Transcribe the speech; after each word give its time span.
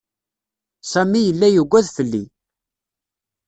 Sami 0.91 1.19
yella 1.27 1.47
yuggad 1.49 1.87
fell-i. 1.95 2.23